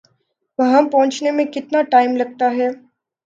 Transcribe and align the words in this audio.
وہاں 0.59 0.81
پہنچنے 0.91 1.31
میں 1.31 1.45
کتنا 1.45 1.81
ٹائم 1.91 2.15
لگتا 2.17 2.51
ہے؟ 2.51 2.69